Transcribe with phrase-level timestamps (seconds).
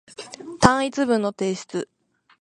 [0.59, 1.87] 単一文の提出